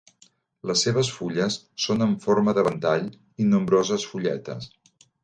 Les 0.69 0.85
seves 0.85 1.11
fulles 1.17 1.57
són 1.83 2.01
amb 2.05 2.23
forma 2.29 2.55
de 2.59 2.63
ventall 2.69 3.05
i 3.45 3.47
nombroses 3.51 4.07
fulletes. 4.15 4.73